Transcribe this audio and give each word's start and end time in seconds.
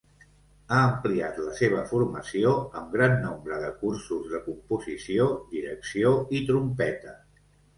Ha 0.69 0.77
ampliat 0.85 1.35
la 1.47 1.51
seva 1.59 1.83
formació 1.91 2.53
amb 2.81 2.97
gran 2.97 3.13
nombre 3.27 3.61
de 3.67 3.71
cursos 3.83 4.27
de 4.35 4.43
composició, 4.49 5.29
direcció 5.55 6.19
i 6.41 6.47
trompeta. 6.53 7.19